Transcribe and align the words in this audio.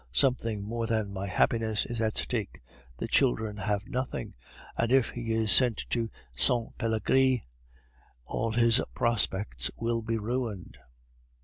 Something 0.13 0.63
more 0.63 0.87
than 0.87 1.13
my 1.13 1.27
happiness 1.27 1.85
is 1.85 2.01
at 2.01 2.17
stake; 2.17 2.59
the 2.97 3.07
children 3.07 3.57
have 3.57 3.87
nothing, 3.87 4.33
and 4.75 4.91
if 4.91 5.11
he 5.11 5.31
is 5.31 5.51
sent 5.51 5.85
to 5.91 6.09
Sainte 6.35 6.75
Pelagie 6.79 7.43
all 8.25 8.51
his 8.51 8.81
prospects 8.95 9.69
will 9.77 10.01
be 10.01 10.17
ruined." 10.17 10.79